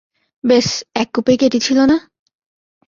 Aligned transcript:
ব্যস 0.43 0.69
এক 0.95 1.07
কোপেই 1.13 1.37
কেটেছিল 1.41 1.79
না? 1.85 1.97